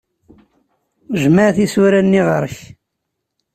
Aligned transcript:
Jmeɛ 1.23 1.49
tisura-nni 1.55 2.21
ɣur-k. 2.27 2.57